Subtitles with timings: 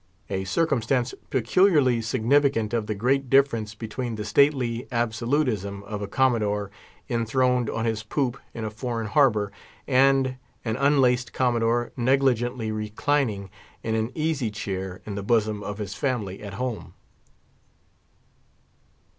[0.31, 6.71] A circumstance peculiarly significant of the great difference between the stately absolutism of a Commodore
[7.07, 9.51] enthroned on his poop in a foreign harbour,
[9.87, 13.51] and an unlaced Commodore negligently reclining
[13.83, 16.95] in an easy chair in the bosom of his family at home.